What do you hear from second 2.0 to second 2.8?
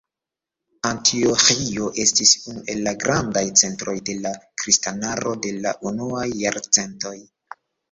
estis unu